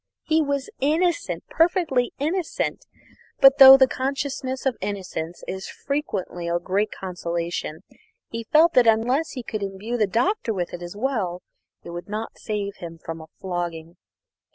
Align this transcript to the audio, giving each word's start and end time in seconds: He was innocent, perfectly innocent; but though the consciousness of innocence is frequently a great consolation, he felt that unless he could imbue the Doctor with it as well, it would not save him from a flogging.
He 0.23 0.41
was 0.41 0.71
innocent, 0.79 1.43
perfectly 1.51 2.11
innocent; 2.17 2.87
but 3.39 3.59
though 3.59 3.77
the 3.77 3.87
consciousness 3.87 4.65
of 4.65 4.75
innocence 4.81 5.43
is 5.47 5.69
frequently 5.69 6.47
a 6.47 6.57
great 6.57 6.89
consolation, 6.91 7.81
he 8.27 8.45
felt 8.45 8.73
that 8.73 8.87
unless 8.87 9.33
he 9.33 9.43
could 9.43 9.61
imbue 9.61 9.97
the 9.97 10.07
Doctor 10.07 10.55
with 10.55 10.73
it 10.73 10.81
as 10.81 10.95
well, 10.97 11.43
it 11.83 11.91
would 11.91 12.09
not 12.09 12.39
save 12.39 12.77
him 12.77 12.97
from 12.97 13.21
a 13.21 13.27
flogging. 13.39 13.97